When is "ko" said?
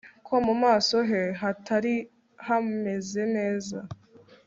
0.27-0.35